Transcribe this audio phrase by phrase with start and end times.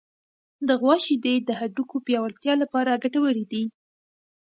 [0.67, 3.63] د غوا شیدې د هډوکو پیاوړتیا لپاره ګټورې دي.